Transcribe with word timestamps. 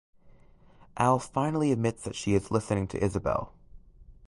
Al 0.97 1.19
finally 1.19 1.71
admits 1.71 2.01
that 2.05 2.15
she 2.15 2.33
is 2.33 2.49
listening 2.49 2.87
to 2.87 2.97
Isabelle. 3.05 3.53